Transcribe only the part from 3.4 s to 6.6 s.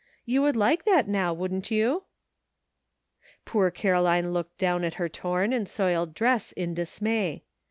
Poor Caroline looked down at her torn and soiled dress